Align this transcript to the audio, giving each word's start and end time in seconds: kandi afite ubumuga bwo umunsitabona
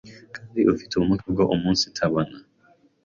kandi 0.35 0.59
afite 0.71 0.91
ubumuga 0.93 1.23
bwo 1.33 1.43
umunsitabona 1.55 2.35